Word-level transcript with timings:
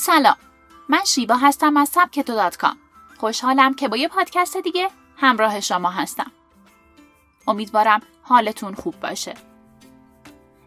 سلام. 0.00 0.36
من 0.88 1.04
شیبا 1.04 1.34
هستم 1.34 1.76
از 1.76 1.88
سبکتو 1.88 2.34
دات 2.34 2.56
کام. 2.56 2.76
خوشحالم 3.16 3.74
که 3.74 3.88
با 3.88 3.96
یه 3.96 4.08
پادکست 4.08 4.56
دیگه 4.56 4.88
همراه 5.16 5.60
شما 5.60 5.90
هستم. 5.90 6.32
امیدوارم 7.46 8.02
حالتون 8.22 8.74
خوب 8.74 9.00
باشه. 9.00 9.34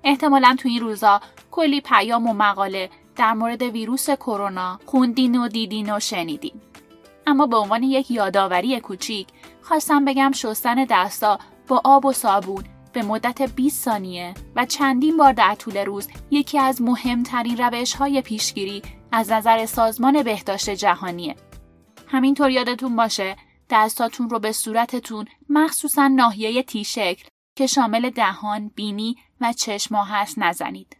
احتمالا 0.03 0.55
تو 0.59 0.69
این 0.69 0.81
روزا 0.81 1.21
کلی 1.51 1.81
پیام 1.81 2.27
و 2.27 2.33
مقاله 2.33 2.89
در 3.15 3.33
مورد 3.33 3.61
ویروس 3.61 4.09
کرونا 4.09 4.79
خوندین 4.85 5.35
و 5.35 5.47
دیدین 5.47 5.95
و 5.95 5.99
شنیدین. 5.99 6.61
اما 7.27 7.45
به 7.45 7.57
عنوان 7.57 7.83
یک 7.83 8.11
یادآوری 8.11 8.79
کوچیک 8.79 9.27
خواستم 9.61 10.05
بگم 10.05 10.31
شستن 10.31 10.85
دستا 10.89 11.39
با 11.67 11.81
آب 11.83 12.05
و 12.05 12.13
صابون 12.13 12.63
به 12.93 13.03
مدت 13.03 13.41
20 13.41 13.83
ثانیه 13.83 14.33
و 14.55 14.65
چندین 14.65 15.17
بار 15.17 15.33
در 15.33 15.55
طول 15.55 15.77
روز 15.77 16.07
یکی 16.31 16.59
از 16.59 16.81
مهمترین 16.81 17.57
روش 17.57 17.93
های 17.93 18.21
پیشگیری 18.21 18.81
از 19.11 19.31
نظر 19.31 19.65
سازمان 19.65 20.23
بهداشت 20.23 20.69
جهانیه. 20.69 21.35
همینطور 22.07 22.49
یادتون 22.49 22.95
باشه 22.95 23.35
دستاتون 23.69 24.29
رو 24.29 24.39
به 24.39 24.51
صورتتون 24.51 25.27
مخصوصا 25.49 26.07
ناحیه 26.07 26.63
تی 26.63 26.83
شکل 26.83 27.27
که 27.57 27.67
شامل 27.67 28.09
دهان، 28.09 28.67
بینی 28.67 29.17
و 29.41 29.53
چشم 29.53 29.95
هست 29.95 30.39
نزنید. 30.39 30.97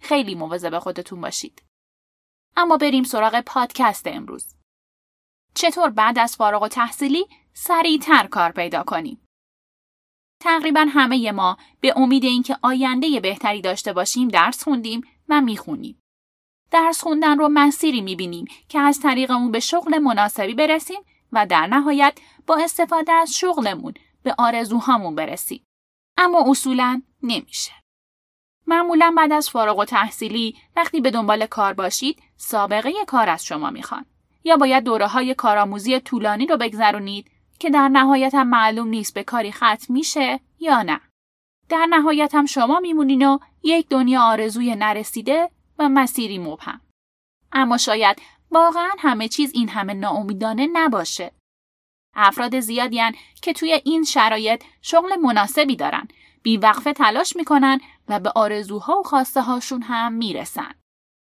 خیلی 0.00 0.34
مواظب 0.34 0.78
خودتون 0.78 1.20
باشید. 1.20 1.62
اما 2.56 2.76
بریم 2.76 3.04
سراغ 3.04 3.40
پادکست 3.40 4.06
امروز. 4.06 4.54
چطور 5.54 5.90
بعد 5.90 6.18
از 6.18 6.36
فارغ 6.36 6.62
و 6.62 6.68
تحصیلی 6.68 7.26
سریعتر 7.54 8.26
کار 8.26 8.52
پیدا 8.52 8.82
کنیم؟ 8.82 9.26
تقریبا 10.40 10.86
همه 10.88 11.32
ما 11.32 11.56
به 11.80 11.92
امید 11.96 12.24
اینکه 12.24 12.56
آینده 12.62 13.20
بهتری 13.20 13.60
داشته 13.60 13.92
باشیم 13.92 14.28
درس 14.28 14.62
خوندیم 14.64 15.00
و 15.28 15.40
می‌خونیم. 15.40 16.01
درس 16.72 17.02
خوندن 17.02 17.38
رو 17.38 17.48
مسیری 17.48 18.00
می‌بینیم 18.00 18.44
که 18.68 18.80
از 18.80 19.00
طریق 19.00 19.30
اون 19.30 19.50
به 19.50 19.60
شغل 19.60 19.98
مناسبی 19.98 20.54
برسیم 20.54 21.00
و 21.32 21.46
در 21.46 21.66
نهایت 21.66 22.18
با 22.46 22.56
استفاده 22.56 23.12
از 23.12 23.34
شغلمون 23.34 23.94
به 24.22 24.34
آرزوهامون 24.38 25.14
برسیم. 25.14 25.64
اما 26.18 26.50
اصولا 26.50 27.02
نمیشه. 27.22 27.72
معمولا 28.66 29.14
بعد 29.16 29.32
از 29.32 29.50
فارغ 29.50 29.78
و 29.78 29.84
تحصیلی 29.84 30.56
وقتی 30.76 31.00
به 31.00 31.10
دنبال 31.10 31.46
کار 31.46 31.72
باشید 31.72 32.22
سابقه 32.36 32.92
کار 33.06 33.28
از 33.28 33.44
شما 33.44 33.70
می‌خوان. 33.70 34.04
یا 34.44 34.56
باید 34.56 34.84
دوره 34.84 35.06
های 35.06 35.34
کارآموزی 35.34 36.00
طولانی 36.00 36.46
رو 36.46 36.56
بگذرونید 36.56 37.30
که 37.58 37.70
در 37.70 37.88
نهایت 37.88 38.34
هم 38.34 38.48
معلوم 38.48 38.88
نیست 38.88 39.14
به 39.14 39.22
کاری 39.22 39.52
ختم 39.52 39.86
میشه 39.88 40.40
یا 40.60 40.82
نه. 40.82 41.00
در 41.68 41.86
نهایت 41.86 42.34
هم 42.34 42.46
شما 42.46 42.80
میمونین 42.80 43.26
و 43.26 43.38
یک 43.62 43.88
دنیا 43.88 44.22
آرزوی 44.22 44.74
نرسیده 44.74 45.50
و 45.78 45.88
مسیری 45.88 46.38
مبهم. 46.38 46.80
اما 47.52 47.78
شاید 47.78 48.22
واقعا 48.50 48.90
همه 48.98 49.28
چیز 49.28 49.52
این 49.54 49.68
همه 49.68 49.94
ناامیدانه 49.94 50.68
نباشه. 50.72 51.32
افراد 52.14 52.60
زیادی 52.60 53.00
که 53.42 53.52
توی 53.52 53.80
این 53.84 54.04
شرایط 54.04 54.64
شغل 54.82 55.16
مناسبی 55.16 55.76
دارن، 55.76 56.08
بیوقفه 56.42 56.92
تلاش 56.92 57.36
می‌کنن 57.36 57.80
و 58.08 58.20
به 58.20 58.30
آرزوها 58.34 59.00
و 59.00 59.02
خواسته 59.02 59.42
هاشون 59.42 59.82
هم 59.82 60.12
می‌رسن. 60.12 60.74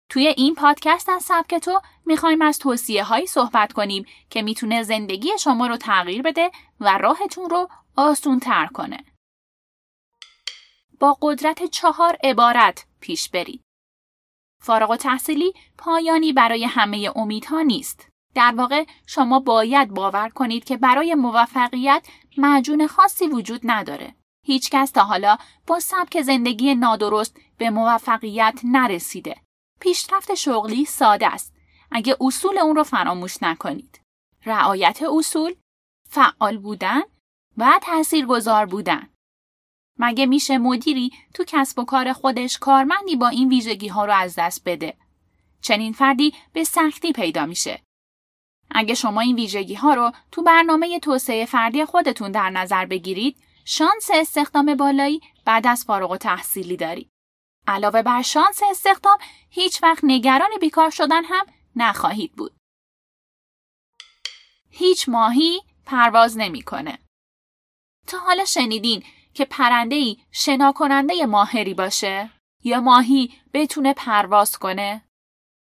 توی 0.10 0.28
این 0.28 0.56
پادکست 0.56 1.10
از 1.10 1.24
سبک 1.24 1.56
تو 1.56 1.82
می‌خوایم 2.06 2.42
از 2.42 2.60
توصیه 2.60 3.04
هایی 3.04 3.28
صحبت 3.28 3.74
کنیم 3.74 4.06
که 4.30 4.42
می‌تونه 4.42 4.84
زندگی 4.84 5.30
شما 5.40 5.68
رو 5.68 5.78
تغییر 5.78 6.22
بده 6.22 6.52
و 6.80 6.98
راهتون 6.98 7.50
رو 7.50 7.70
آسون 7.96 8.40
تر 8.40 8.66
کنه. 8.66 9.04
با 11.00 11.18
قدرت 11.22 11.64
چهار 11.64 12.18
عبارت 12.24 12.86
پیش 13.00 13.30
برید. 13.30 13.62
فارغ 14.68 14.90
و 14.90 14.96
تحصیلی 14.96 15.54
پایانی 15.78 16.34
برای 16.34 16.66
همه 16.66 17.12
امیدها 17.16 17.62
نیست. 17.62 18.08
در 18.36 18.54
واقع 18.58 18.86
شما 19.06 19.40
باید 19.40 19.90
باور 19.90 20.30
کنید 20.30 20.64
که 20.64 20.78
برای 20.78 21.16
موفقیت 21.16 22.08
معجون 22.38 22.88
خاصی 22.88 23.28
وجود 23.28 23.62
نداره. 23.64 24.16
هیچکس 24.46 24.92
تا 24.92 25.04
حالا 25.04 25.38
با 25.68 25.80
سبک 25.80 26.22
زندگی 26.22 26.76
نادرست 26.76 27.38
به 27.58 27.70
موفقیت 27.70 28.60
نرسیده. 28.64 29.36
پیشرفت 29.80 30.34
شغلی 30.34 30.86
ساده 30.86 31.28
است. 31.28 31.54
اگه 31.92 32.18
اصول 32.22 32.58
اون 32.58 32.76
رو 32.76 32.84
فراموش 32.84 33.44
نکنید. 33.44 34.02
رعایت 34.46 35.00
اصول، 35.18 35.56
فعال 36.10 36.58
بودن 36.58 37.02
و 37.58 37.80
تاثیرگذار 37.84 38.66
بودن. 38.66 39.10
مگه 40.00 40.26
میشه 40.26 40.58
مدیری 40.58 41.12
تو 41.34 41.44
کسب 41.48 41.80
و 41.80 41.86
کار 41.86 42.14
خودش 42.14 42.58
کارمندی 42.58 43.16
با 43.16 43.28
این 43.28 43.50
ویژگی 43.50 43.88
ها 43.88 44.06
رو 44.06 44.14
از 44.14 44.36
دست 44.38 44.62
بده؟ 44.66 44.98
چنین 45.62 45.94
فردی 45.94 46.34
به 46.54 46.64
سختی 46.64 47.12
پیدا 47.12 47.46
میشه. 47.46 47.84
اگه 48.72 48.94
شما 48.94 49.22
این 49.22 49.36
ویژگی 49.36 49.74
ها 49.74 49.94
رو 49.94 50.12
تو 50.32 50.44
برنامه 50.44 51.00
توسعه 51.00 51.46
فردی 51.46 51.86
خودتون 51.86 52.32
در 52.32 52.50
نظر 52.50 52.86
بگیرید، 52.86 53.38
شانس 53.66 54.10
استخدام 54.14 54.76
بالایی 54.76 55.22
بعد 55.46 55.68
از 55.68 55.86
فارغ 55.86 56.12
و 56.12 56.18
تحصیلی 56.18 56.78
دارید. 56.78 57.10
علاوه 57.68 58.02
بر 58.02 58.22
شانس 58.22 58.62
استخدام 58.70 59.18
هیچ 59.50 59.84
وقت 59.84 60.00
نگران 60.04 60.50
بیکار 60.62 60.90
شدن 60.90 61.24
هم 61.24 61.46
نخواهید 61.76 62.32
بود. 62.32 62.58
هیچ 64.70 65.10
ماهی 65.10 65.62
پرواز 65.86 66.38
نمی‌کنه. 66.38 67.00
تا 68.08 68.20
حالا 68.20 68.46
شنیدین 68.46 69.04
که 69.38 69.46
پرنده 69.46 69.96
ای 69.96 70.18
شنا 70.32 70.72
کننده 70.72 71.26
ماهری 71.26 71.74
باشه 71.74 72.30
یا 72.64 72.82
ماهی 72.82 73.34
بتونه 73.54 73.94
پرواز 73.94 74.58
کنه؟ 74.58 75.04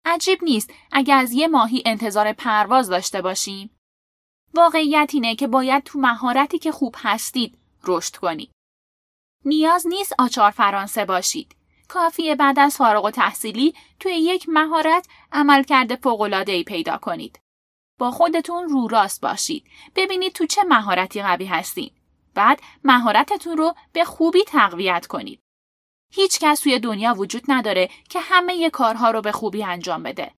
عجیب 0.04 0.44
نیست 0.44 0.72
اگه 0.92 1.14
از 1.14 1.32
یه 1.32 1.48
ماهی 1.48 1.82
انتظار 1.86 2.32
پرواز 2.32 2.88
داشته 2.88 3.22
باشیم. 3.22 3.70
واقعیت 4.54 5.10
اینه 5.14 5.34
که 5.34 5.46
باید 5.46 5.82
تو 5.82 5.98
مهارتی 5.98 6.58
که 6.58 6.72
خوب 6.72 6.94
هستید 6.98 7.58
رشد 7.84 8.16
کنید. 8.16 8.50
نیاز 9.44 9.86
نیست 9.86 10.14
آچار 10.18 10.50
فرانسه 10.50 11.04
باشید. 11.04 11.56
کافیه 11.88 12.34
بعد 12.34 12.58
از 12.58 12.76
فارغ 12.76 13.04
و 13.04 13.10
تحصیلی 13.10 13.74
توی 14.00 14.12
یک 14.12 14.48
مهارت 14.48 15.08
عملکرد 15.32 15.94
فوق‌العاده‌ای 15.94 16.64
پیدا 16.64 16.96
کنید. 16.96 17.40
با 17.98 18.10
خودتون 18.10 18.68
رو 18.68 18.88
راست 18.88 19.20
باشید. 19.20 19.66
ببینید 19.96 20.32
تو 20.32 20.46
چه 20.46 20.62
مهارتی 20.62 21.22
قوی 21.22 21.44
هستید. 21.46 22.03
بعد 22.34 22.60
مهارتتون 22.84 23.56
رو 23.56 23.74
به 23.92 24.04
خوبی 24.04 24.44
تقویت 24.44 25.06
کنید. 25.06 25.40
هیچ 26.12 26.38
کس 26.40 26.60
توی 26.60 26.78
دنیا 26.78 27.14
وجود 27.14 27.42
نداره 27.48 27.90
که 28.08 28.20
همه 28.20 28.70
کارها 28.70 29.10
رو 29.10 29.20
به 29.20 29.32
خوبی 29.32 29.64
انجام 29.64 30.02
بده. 30.02 30.34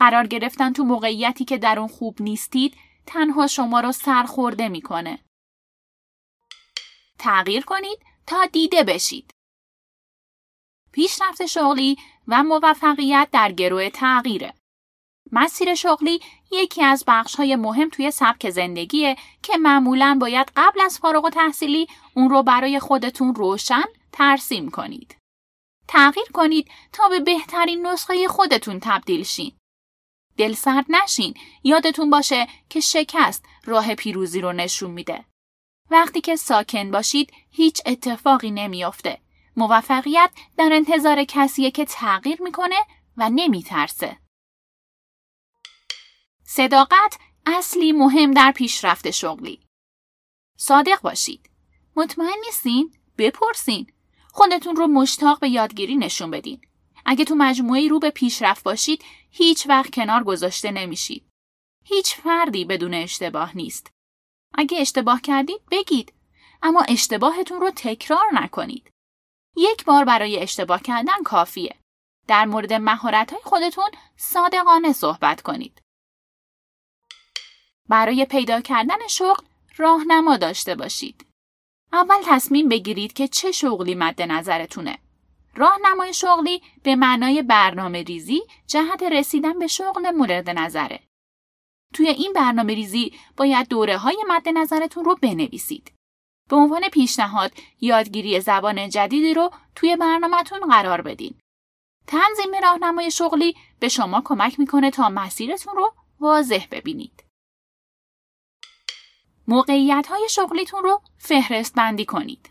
قرار 0.00 0.26
گرفتن 0.26 0.72
تو 0.72 0.84
موقعیتی 0.84 1.44
که 1.44 1.58
در 1.58 1.78
اون 1.78 1.88
خوب 1.88 2.22
نیستید 2.22 2.76
تنها 3.06 3.46
شما 3.46 3.80
رو 3.80 3.92
سرخورده 3.92 4.68
می‌کنه. 4.68 5.18
تغییر 7.18 7.64
کنید 7.64 7.98
تا 8.26 8.46
دیده 8.46 8.82
بشید. 8.82 9.30
پیشرفت 10.92 11.46
شغلی 11.46 11.96
و 12.28 12.42
موفقیت 12.42 13.28
در 13.32 13.52
گروه 13.52 13.90
تغییره. 13.90 14.54
مسیر 15.32 15.74
شغلی 15.74 16.20
یکی 16.50 16.84
از 16.84 17.04
بخش 17.06 17.34
های 17.34 17.56
مهم 17.56 17.88
توی 17.88 18.10
سبک 18.10 18.50
زندگیه 18.50 19.16
که 19.42 19.56
معمولا 19.56 20.18
باید 20.20 20.52
قبل 20.56 20.80
از 20.80 20.98
فارغ 20.98 21.24
و 21.24 21.30
تحصیلی 21.30 21.86
اون 22.14 22.30
رو 22.30 22.42
برای 22.42 22.80
خودتون 22.80 23.34
روشن 23.34 23.84
ترسیم 24.12 24.70
کنید. 24.70 25.16
تغییر 25.88 26.26
کنید 26.32 26.70
تا 26.92 27.08
به 27.08 27.20
بهترین 27.20 27.86
نسخه 27.86 28.28
خودتون 28.28 28.80
تبدیل 28.80 29.22
شین. 29.22 29.52
دل 30.36 30.52
سرد 30.52 30.86
نشین. 30.88 31.34
یادتون 31.64 32.10
باشه 32.10 32.46
که 32.68 32.80
شکست 32.80 33.44
راه 33.64 33.94
پیروزی 33.94 34.40
رو 34.40 34.52
نشون 34.52 34.90
میده. 34.90 35.24
وقتی 35.90 36.20
که 36.20 36.36
ساکن 36.36 36.90
باشید 36.90 37.32
هیچ 37.50 37.80
اتفاقی 37.86 38.50
نمیافته. 38.50 39.18
موفقیت 39.56 40.30
در 40.56 40.68
انتظار 40.72 41.24
کسیه 41.24 41.70
که 41.70 41.84
تغییر 41.84 42.42
می‌کنه 42.42 42.76
و 43.16 43.30
نمیترسه. 43.30 44.21
صداقت 46.54 47.18
اصلی 47.46 47.92
مهم 47.92 48.30
در 48.30 48.52
پیشرفت 48.52 49.10
شغلی. 49.10 49.60
صادق 50.58 51.00
باشید. 51.00 51.50
مطمئن 51.96 52.36
نیستین؟ 52.46 52.94
بپرسین. 53.18 53.92
خودتون 54.30 54.76
رو 54.76 54.86
مشتاق 54.86 55.40
به 55.40 55.48
یادگیری 55.48 55.96
نشون 55.96 56.30
بدین. 56.30 56.60
اگه 57.06 57.24
تو 57.24 57.34
مجموعه 57.34 57.88
رو 57.88 57.98
به 57.98 58.10
پیشرفت 58.10 58.64
باشید، 58.64 59.04
هیچ 59.30 59.66
وقت 59.66 59.94
کنار 59.94 60.24
گذاشته 60.24 60.70
نمیشید. 60.70 61.28
هیچ 61.84 62.14
فردی 62.14 62.64
بدون 62.64 62.94
اشتباه 62.94 63.56
نیست. 63.56 63.90
اگه 64.54 64.80
اشتباه 64.80 65.20
کردید 65.20 65.60
بگید، 65.70 66.12
اما 66.62 66.82
اشتباهتون 66.88 67.60
رو 67.60 67.70
تکرار 67.70 68.26
نکنید. 68.32 68.90
یک 69.56 69.84
بار 69.84 70.04
برای 70.04 70.38
اشتباه 70.38 70.82
کردن 70.82 71.22
کافیه. 71.24 71.76
در 72.28 72.44
مورد 72.44 72.72
مهارت 72.72 73.34
خودتون 73.44 73.90
صادقانه 74.16 74.92
صحبت 74.92 75.42
کنید. 75.42 75.81
برای 77.88 78.24
پیدا 78.24 78.60
کردن 78.60 79.08
شغل 79.10 79.44
راهنما 79.76 80.36
داشته 80.36 80.74
باشید. 80.74 81.26
اول 81.92 82.22
تصمیم 82.24 82.68
بگیرید 82.68 83.12
که 83.12 83.28
چه 83.28 83.52
شغلی 83.52 83.94
مد 83.94 84.22
نظرتونه. 84.22 84.98
راهنمای 85.54 86.14
شغلی 86.14 86.62
به 86.82 86.96
معنای 86.96 87.42
برنامه 87.42 88.02
ریزی 88.02 88.42
جهت 88.66 89.02
رسیدن 89.02 89.58
به 89.58 89.66
شغل 89.66 90.10
مورد 90.10 90.50
نظره. 90.50 91.00
توی 91.94 92.08
این 92.08 92.32
برنامه 92.32 92.74
ریزی 92.74 93.12
باید 93.36 93.68
دوره 93.68 93.98
های 93.98 94.24
مد 94.28 94.48
نظرتون 94.48 95.04
رو 95.04 95.14
بنویسید. 95.22 95.92
به 96.50 96.56
عنوان 96.56 96.88
پیشنهاد 96.88 97.52
یادگیری 97.80 98.40
زبان 98.40 98.88
جدیدی 98.88 99.34
رو 99.34 99.50
توی 99.74 99.96
برنامهتون 99.96 100.60
قرار 100.60 101.00
بدین. 101.00 101.34
تنظیم 102.06 102.54
راهنمای 102.62 103.10
شغلی 103.10 103.56
به 103.80 103.88
شما 103.88 104.22
کمک 104.24 104.58
می‌کنه 104.60 104.90
تا 104.90 105.08
مسیرتون 105.08 105.76
رو 105.76 105.94
واضح 106.20 106.66
ببینید. 106.70 107.24
موقعیت 109.48 110.06
های 110.10 110.28
شغلیتون 110.30 110.82
رو 110.82 111.02
فهرست 111.18 111.74
بندی 111.74 112.04
کنید. 112.04 112.50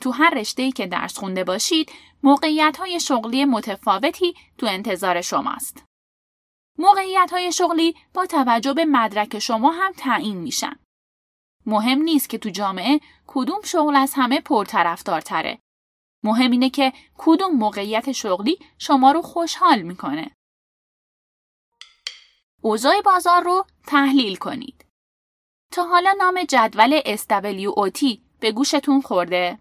تو 0.00 0.10
هر 0.10 0.30
رشته 0.30 0.70
که 0.70 0.86
درس 0.86 1.18
خونده 1.18 1.44
باشید، 1.44 1.92
موقعیت 2.22 2.76
های 2.76 3.00
شغلی 3.00 3.44
متفاوتی 3.44 4.34
تو 4.58 4.66
انتظار 4.66 5.20
شماست. 5.20 5.84
موقعیت 6.78 7.28
های 7.32 7.52
شغلی 7.52 7.94
با 8.14 8.26
توجه 8.26 8.74
به 8.74 8.84
مدرک 8.84 9.38
شما 9.38 9.70
هم 9.70 9.92
تعیین 9.92 10.36
میشن. 10.36 10.76
مهم 11.66 11.98
نیست 11.98 12.30
که 12.30 12.38
تو 12.38 12.50
جامعه 12.50 13.00
کدوم 13.26 13.60
شغل 13.64 13.96
از 13.96 14.12
همه 14.16 14.40
پرطرفدارتره. 14.40 15.58
مهم 16.24 16.50
اینه 16.50 16.70
که 16.70 16.92
کدوم 17.18 17.56
موقعیت 17.56 18.12
شغلی 18.12 18.58
شما 18.78 19.12
رو 19.12 19.22
خوشحال 19.22 19.82
می‌کنه. 19.82 20.30
اوضاع 22.62 23.00
بازار 23.00 23.42
رو 23.42 23.66
تحلیل 23.86 24.36
کنید. 24.36 24.89
تا 25.72 25.84
حالا 25.84 26.12
نام 26.18 26.44
جدول 26.44 27.00
SWOT 27.00 28.18
به 28.40 28.52
گوشتون 28.52 29.00
خورده؟ 29.00 29.58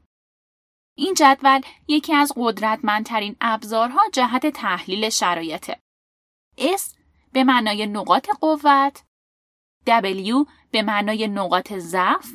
این 0.97 1.13
جدول 1.13 1.61
یکی 1.87 2.15
از 2.15 2.33
قدرتمندترین 2.35 3.35
ابزارها 3.41 4.01
جهت 4.13 4.47
تحلیل 4.47 5.09
شرایطه. 5.09 5.79
S 6.57 6.95
به 7.33 7.43
معنای 7.43 7.87
نقاط 7.87 8.29
قوت، 8.41 9.03
W 9.87 10.47
به 10.71 10.81
معنای 10.81 11.27
نقاط 11.27 11.73
ضعف، 11.73 12.31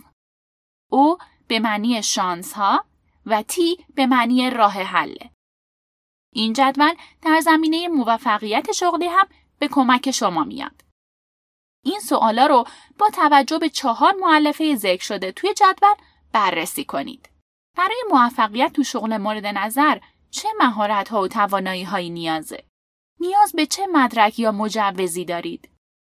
O 0.92 1.22
به 1.48 1.58
معنی 1.58 2.02
شانس 2.02 2.52
ها 2.52 2.84
و 3.26 3.42
T 3.42 3.54
به 3.94 4.06
معنی 4.06 4.50
راه 4.50 4.72
حل. 4.72 5.14
این 6.34 6.52
جدول 6.52 6.94
در 7.22 7.40
زمینه 7.40 7.88
موفقیت 7.88 8.72
شغلی 8.72 9.06
هم 9.06 9.28
به 9.58 9.68
کمک 9.68 10.10
شما 10.10 10.44
میاد. 10.44 10.83
این 11.84 12.00
سوالا 12.00 12.46
رو 12.46 12.64
با 12.98 13.08
توجه 13.10 13.58
به 13.58 13.68
چهار 13.68 14.14
معلفه 14.20 14.74
ذکر 14.76 15.02
شده 15.02 15.32
توی 15.32 15.54
جدول 15.54 15.94
بررسی 16.32 16.84
کنید. 16.84 17.28
برای 17.76 18.02
موفقیت 18.10 18.72
تو 18.72 18.82
شغل 18.82 19.16
مورد 19.16 19.46
نظر 19.46 19.98
چه 20.30 20.48
مهارت 20.58 21.08
ها 21.08 21.22
و 21.22 21.28
توانایی 21.28 21.82
هایی 21.82 22.10
نیازه؟ 22.10 22.64
نیاز 23.20 23.52
به 23.52 23.66
چه 23.66 23.86
مدرک 23.86 24.38
یا 24.38 24.52
مجوزی 24.52 25.24
دارید؟ 25.24 25.68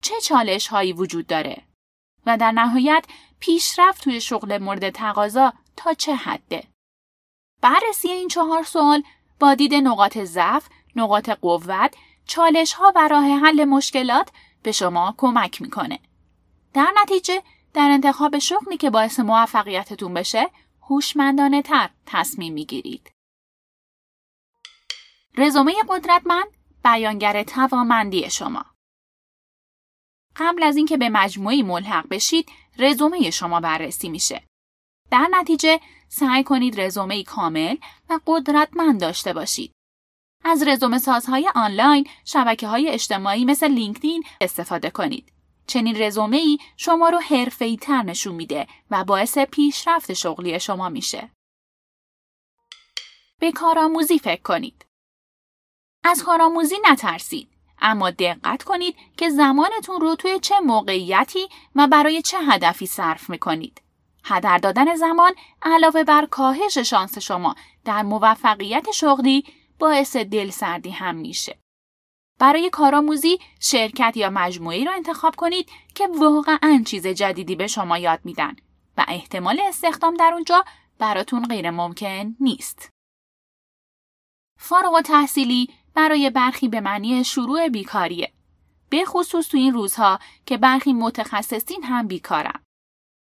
چه 0.02 0.20
چالش 0.20 0.68
هایی 0.68 0.92
وجود 0.92 1.26
داره؟ 1.26 1.62
و 2.26 2.36
در 2.36 2.52
نهایت 2.52 3.04
پیشرفت 3.40 4.04
توی 4.04 4.20
شغل 4.20 4.58
مورد 4.58 4.90
تقاضا 4.90 5.52
تا 5.76 5.94
چه 5.94 6.14
حده؟ 6.14 6.64
بررسی 7.62 8.08
این 8.08 8.28
چهار 8.28 8.62
سوال 8.62 9.02
با 9.40 9.54
دید 9.54 9.74
نقاط 9.74 10.18
ضعف، 10.18 10.68
نقاط 10.96 11.30
قوت، 11.30 11.94
چالش 12.26 12.72
ها 12.72 12.92
و 12.96 13.08
راه 13.08 13.24
حل 13.24 13.64
مشکلات 13.64 14.28
به 14.68 14.72
شما 14.72 15.14
کمک 15.18 15.62
می‌کنه. 15.62 16.00
در 16.74 16.92
نتیجه 17.02 17.42
در 17.74 17.90
انتخاب 17.90 18.38
شغلی 18.38 18.76
که 18.76 18.90
باعث 18.90 19.20
موفقیتتون 19.20 20.14
بشه 20.14 20.50
هوشمندانه 20.82 21.62
تر 21.62 21.90
تصمیم 22.06 22.52
می‌گیرید. 22.52 23.10
رزومه 25.36 25.74
قدرتمند 25.88 26.46
بیانگر 26.84 27.42
توامندی 27.42 28.30
شما. 28.30 28.64
قبل 30.36 30.62
از 30.62 30.76
اینکه 30.76 30.96
به 30.96 31.08
مجموعی 31.08 31.62
ملحق 31.62 32.08
بشید، 32.08 32.48
رزومه 32.78 33.30
شما 33.30 33.60
بررسی 33.60 34.08
میشه. 34.08 34.42
در 35.10 35.28
نتیجه 35.30 35.80
سعی 36.08 36.44
کنید 36.44 36.80
رزومه 36.80 37.24
کامل 37.24 37.76
و 38.10 38.20
قدرتمند 38.26 39.00
داشته 39.00 39.32
باشید. 39.32 39.72
از 40.44 40.62
رزومه 40.62 40.98
سازهای 40.98 41.50
آنلاین، 41.54 42.08
شبکه 42.24 42.68
های 42.68 42.88
اجتماعی 42.88 43.44
مثل 43.44 43.68
لینکدین 43.68 44.22
استفاده 44.40 44.90
کنید. 44.90 45.32
چنین 45.66 46.02
رزومه 46.02 46.36
ای 46.36 46.58
شما 46.76 47.08
رو 47.08 47.18
حرفه‌ای 47.18 47.76
تر 47.76 48.02
نشون 48.02 48.34
میده 48.34 48.66
و 48.90 49.04
باعث 49.04 49.38
پیشرفت 49.38 50.12
شغلی 50.12 50.60
شما 50.60 50.88
میشه. 50.88 51.30
به 53.40 53.52
کارآموزی 53.52 54.18
فکر 54.18 54.42
کنید. 54.42 54.86
از 56.04 56.22
کارآموزی 56.22 56.76
نترسید. 56.90 57.48
اما 57.80 58.10
دقت 58.10 58.62
کنید 58.62 58.96
که 59.16 59.30
زمانتون 59.30 60.00
رو 60.00 60.14
توی 60.14 60.40
چه 60.40 60.60
موقعیتی 60.60 61.48
و 61.74 61.86
برای 61.86 62.22
چه 62.22 62.38
هدفی 62.38 62.86
صرف 62.86 63.30
می‌کنید. 63.30 63.82
هدر 64.24 64.58
دادن 64.58 64.94
زمان 64.94 65.32
علاوه 65.62 66.04
بر 66.04 66.26
کاهش 66.26 66.78
شانس 66.78 67.18
شما 67.18 67.54
در 67.84 68.02
موفقیت 68.02 68.90
شغلی 68.90 69.44
باعث 69.78 70.16
دلسردی 70.16 70.90
هم 70.90 71.14
میشه. 71.14 71.58
برای 72.38 72.70
کارآموزی 72.70 73.38
شرکت 73.60 74.16
یا 74.16 74.30
مجموعی 74.30 74.84
را 74.84 74.92
انتخاب 74.92 75.36
کنید 75.36 75.70
که 75.94 76.06
واقعا 76.06 76.82
چیز 76.86 77.06
جدیدی 77.06 77.56
به 77.56 77.66
شما 77.66 77.98
یاد 77.98 78.20
میدن 78.24 78.56
و 78.96 79.04
احتمال 79.08 79.60
استخدام 79.68 80.14
در 80.14 80.30
اونجا 80.34 80.64
براتون 80.98 81.46
غیر 81.46 81.70
ممکن 81.70 82.36
نیست. 82.40 82.90
فارغ 84.58 84.94
و 84.94 85.00
تحصیلی 85.00 85.70
برای 85.94 86.30
برخی 86.30 86.68
به 86.68 86.80
معنی 86.80 87.24
شروع 87.24 87.68
بیکاریه. 87.68 88.32
به 88.90 89.04
خصوص 89.04 89.48
تو 89.48 89.56
این 89.56 89.72
روزها 89.72 90.18
که 90.46 90.56
برخی 90.56 90.92
متخصصین 90.92 91.84
هم 91.84 92.06
بیکارن. 92.06 92.57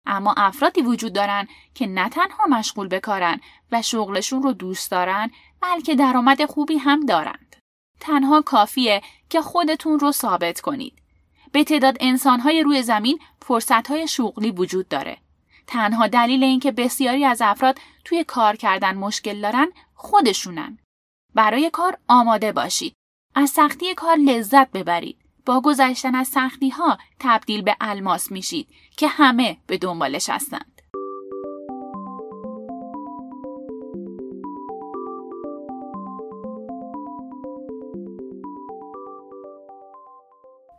اما 0.07 0.33
افرادی 0.37 0.81
وجود 0.81 1.13
دارن 1.13 1.47
که 1.73 1.87
نه 1.87 2.09
تنها 2.09 2.45
مشغول 2.45 2.87
بکارن 2.87 3.41
و 3.71 3.81
شغلشون 3.81 4.43
رو 4.43 4.53
دوست 4.53 4.91
دارن 4.91 5.31
بلکه 5.61 5.95
درآمد 5.95 6.45
خوبی 6.45 6.77
هم 6.77 7.05
دارند. 7.05 7.55
تنها 7.99 8.41
کافیه 8.41 9.01
که 9.29 9.41
خودتون 9.41 9.99
رو 9.99 10.11
ثابت 10.11 10.61
کنید. 10.61 10.93
به 11.51 11.63
تعداد 11.63 11.97
انسانهای 11.99 12.63
روی 12.63 12.83
زمین 12.83 13.19
فرصتهای 13.41 14.07
شغلی 14.07 14.51
وجود 14.51 14.87
داره. 14.87 15.17
تنها 15.67 16.07
دلیل 16.07 16.43
اینکه 16.43 16.71
بسیاری 16.71 17.25
از 17.25 17.41
افراد 17.41 17.79
توی 18.05 18.23
کار 18.23 18.55
کردن 18.55 18.95
مشکل 18.95 19.41
دارن 19.41 19.67
خودشونن. 19.93 20.77
برای 21.35 21.69
کار 21.69 21.97
آماده 22.07 22.51
باشید. 22.51 22.93
از 23.35 23.49
سختی 23.49 23.93
کار 23.93 24.17
لذت 24.17 24.71
ببرید. 24.71 25.24
با 25.45 25.61
گذشتن 25.61 26.15
از 26.15 26.27
سختی 26.27 26.69
ها 26.69 26.97
تبدیل 27.19 27.61
به 27.61 27.75
الماس 27.81 28.31
میشید 28.31 28.67
که 28.97 29.07
همه 29.07 29.57
به 29.67 29.77
دنبالش 29.77 30.29
هستند. 30.29 30.81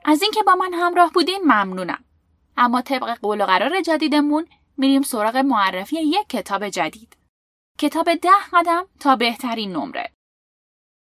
از 0.05 0.23
اینکه 0.23 0.43
با 0.43 0.55
من 0.55 0.75
همراه 0.75 1.11
بودین 1.13 1.41
ممنونم. 1.45 2.05
اما 2.57 2.83
طبق 2.83 3.19
قول 3.19 3.41
و 3.41 3.45
قرار 3.45 3.81
جدیدمون 3.81 4.47
میریم 4.77 5.03
سراغ 5.03 5.37
معرفی 5.37 5.97
یک 5.97 6.29
کتاب 6.29 6.69
جدید. 6.69 7.17
کتاب 7.79 8.15
ده 8.15 8.29
قدم 8.53 8.87
تا 9.01 9.17
بهترین 9.17 9.73
نمره. 9.73 10.13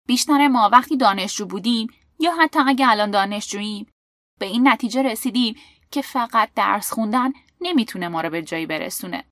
بیشتر 0.06 0.48
ما 0.48 0.70
وقتی 0.72 0.96
دانشجو 0.96 1.46
بودیم 1.46 1.88
یا 2.18 2.32
حتی 2.38 2.58
اگه 2.66 2.90
الان 2.90 3.10
دانشجوییم 3.10 3.92
به 4.40 4.46
این 4.46 4.68
نتیجه 4.68 5.02
رسیدیم 5.02 5.56
که 5.90 6.02
فقط 6.02 6.50
درس 6.54 6.92
خوندن 6.92 7.32
نمی‌تونه 7.60 8.08
ما 8.08 8.20
رو 8.20 8.30
به 8.30 8.42
جایی 8.42 8.66
برسونه. 8.66 9.24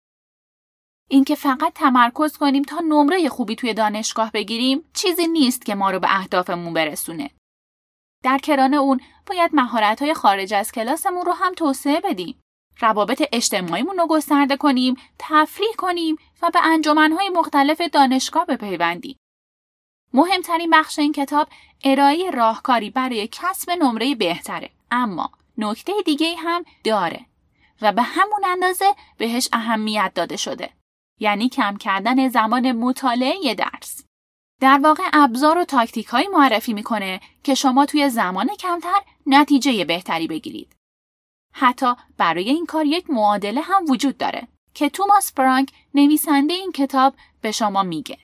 اینکه 1.10 1.34
فقط 1.34 1.72
تمرکز 1.72 2.36
کنیم 2.36 2.62
تا 2.62 2.80
نمره 2.80 3.28
خوبی 3.28 3.56
توی 3.56 3.74
دانشگاه 3.74 4.32
بگیریم 4.32 4.90
چیزی 4.94 5.26
نیست 5.26 5.66
که 5.66 5.74
ما 5.74 5.90
رو 5.90 5.98
به 5.98 6.16
اهدافمون 6.16 6.74
برسونه. 6.74 7.30
در 8.22 8.38
کران 8.38 8.74
اون 8.74 9.00
باید 9.26 9.50
مهارت 9.54 10.12
خارج 10.12 10.54
از 10.54 10.72
کلاسمون 10.72 11.26
رو 11.26 11.32
هم 11.32 11.54
توسعه 11.54 12.00
بدیم. 12.00 12.40
روابط 12.80 13.28
اجتماعیمون 13.32 13.98
رو 13.98 14.06
گسترده 14.06 14.56
کنیم، 14.56 14.96
تفریح 15.18 15.74
کنیم 15.78 16.16
و 16.42 16.50
به 16.50 16.66
انجمنهای 16.66 17.28
مختلف 17.28 17.80
دانشگاه 17.80 18.46
بپیوندیم. 18.46 19.16
مهمترین 20.16 20.70
بخش 20.70 20.98
این 20.98 21.12
کتاب 21.12 21.48
ارائه 21.84 22.30
راهکاری 22.30 22.90
برای 22.90 23.28
کسب 23.32 23.70
نمره 23.70 24.14
بهتره. 24.14 24.70
اما 24.90 25.30
نکته 25.58 25.92
دیگه 26.04 26.34
هم 26.38 26.64
داره 26.84 27.26
و 27.82 27.92
به 27.92 28.02
همون 28.02 28.44
اندازه 28.44 28.94
بهش 29.18 29.48
اهمیت 29.52 30.12
داده 30.14 30.36
شده. 30.36 30.70
یعنی 31.20 31.48
کم 31.48 31.76
کردن 31.76 32.28
زمان 32.28 32.72
مطالعه 32.72 33.54
درس. 33.54 34.04
در 34.60 34.78
واقع 34.78 35.02
ابزار 35.12 35.58
و 35.58 35.64
تاکتیک 35.64 36.06
های 36.06 36.28
معرفی 36.28 36.72
می‌کنه 36.72 37.20
که 37.44 37.54
شما 37.54 37.86
توی 37.86 38.08
زمان 38.08 38.48
کمتر 38.48 39.00
نتیجه 39.26 39.84
بهتری 39.84 40.26
بگیرید. 40.26 40.76
حتی 41.52 41.94
برای 42.18 42.50
این 42.50 42.66
کار 42.66 42.86
یک 42.86 43.10
معادله 43.10 43.60
هم 43.60 43.84
وجود 43.88 44.18
داره 44.18 44.48
که 44.74 44.88
توماس 44.88 45.32
پرانک 45.32 45.72
نویسنده 45.94 46.54
این 46.54 46.72
کتاب 46.72 47.14
به 47.40 47.52
شما 47.52 47.82
میگه. 47.82 48.18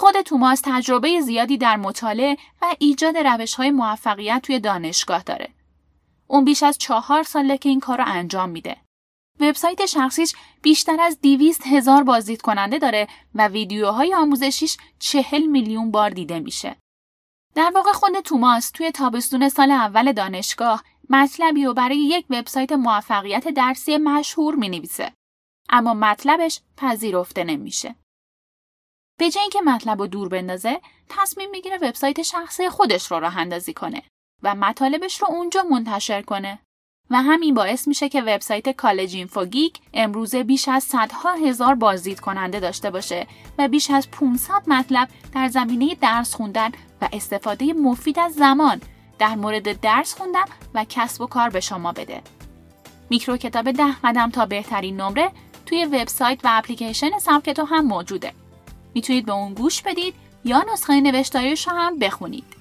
خود 0.00 0.20
توماس 0.20 0.60
تجربه 0.64 1.20
زیادی 1.20 1.58
در 1.58 1.76
مطالعه 1.76 2.36
و 2.62 2.74
ایجاد 2.78 3.16
روش 3.16 3.54
های 3.54 3.70
موفقیت 3.70 4.40
توی 4.42 4.60
دانشگاه 4.60 5.22
داره. 5.22 5.48
اون 6.26 6.44
بیش 6.44 6.62
از 6.62 6.78
چهار 6.78 7.22
ساله 7.22 7.58
که 7.58 7.68
این 7.68 7.80
کار 7.80 7.98
رو 7.98 8.04
انجام 8.06 8.48
میده. 8.48 8.76
وبسایت 9.40 9.86
شخصیش 9.86 10.34
بیشتر 10.62 11.00
از 11.00 11.20
200 11.20 11.66
هزار 11.66 12.02
بازدید 12.02 12.42
کننده 12.42 12.78
داره 12.78 13.08
و 13.34 13.48
ویدیوهای 13.48 14.14
آموزشیش 14.14 14.76
چهل 14.98 15.46
میلیون 15.46 15.90
بار 15.90 16.10
دیده 16.10 16.40
میشه. 16.40 16.76
در 17.54 17.72
واقع 17.74 17.92
خود 17.92 18.20
توماس 18.20 18.70
توی 18.70 18.90
تابستون 18.90 19.48
سال 19.48 19.70
اول 19.70 20.12
دانشگاه 20.12 20.84
مطلبی 21.10 21.64
رو 21.64 21.74
برای 21.74 21.98
یک 21.98 22.26
وبسایت 22.30 22.72
موفقیت 22.72 23.48
درسی 23.48 23.96
مشهور 23.96 24.54
می 24.54 24.68
نویسه. 24.68 25.12
اما 25.68 25.94
مطلبش 25.94 26.60
پذیرفته 26.76 27.44
نمیشه. 27.44 27.94
به 29.20 29.30
جای 29.30 29.42
اینکه 29.42 29.60
مطلب 29.60 30.00
رو 30.00 30.06
دور 30.06 30.28
بندازه، 30.28 30.80
تصمیم 31.08 31.50
می‌گیره 31.50 31.76
وبسایت 31.76 32.22
شخصی 32.22 32.68
خودش 32.68 33.10
رو 33.10 33.20
راه 33.20 33.38
اندازی 33.38 33.72
کنه 33.74 34.02
و 34.42 34.54
مطالبش 34.54 35.22
رو 35.22 35.28
اونجا 35.28 35.62
منتشر 35.62 36.22
کنه. 36.22 36.58
و 37.10 37.22
همین 37.22 37.54
باعث 37.54 37.88
میشه 37.88 38.08
که 38.08 38.22
وبسایت 38.22 38.68
کالج 38.68 39.14
اینفوگیک 39.14 39.78
امروزه 39.94 40.42
بیش 40.42 40.68
از 40.68 40.84
صدها 40.84 41.32
هزار 41.32 41.74
بازدید 41.74 42.20
کننده 42.20 42.60
داشته 42.60 42.90
باشه 42.90 43.26
و 43.58 43.68
بیش 43.68 43.90
از 43.90 44.10
500 44.10 44.62
مطلب 44.66 45.08
در 45.34 45.48
زمینه 45.48 45.94
درس 45.94 46.34
خوندن 46.34 46.70
و 47.02 47.08
استفاده 47.12 47.72
مفید 47.72 48.18
از 48.18 48.34
زمان 48.34 48.80
در 49.18 49.34
مورد 49.34 49.80
درس 49.80 50.14
خوندن 50.14 50.44
و 50.74 50.84
کسب 50.88 51.22
و 51.22 51.26
کار 51.26 51.50
به 51.50 51.60
شما 51.60 51.92
بده. 51.92 52.22
میکرو 53.10 53.36
کتاب 53.36 53.70
ده 53.70 53.96
قدم 54.04 54.30
تا 54.30 54.46
بهترین 54.46 55.00
نمره 55.00 55.30
توی 55.66 55.84
وبسایت 55.84 56.38
و 56.44 56.48
اپلیکیشن 56.50 57.18
سبک 57.18 57.50
تو 57.50 57.64
هم 57.64 57.84
موجوده. 57.84 58.32
می‌تونید 58.94 59.26
به 59.26 59.32
اون 59.32 59.54
گوش 59.54 59.82
بدید 59.82 60.14
یا 60.44 60.64
نسخه 60.72 61.00
نوشتاریش 61.00 61.68
رو 61.68 61.74
هم 61.74 61.98
بخونید. 61.98 62.59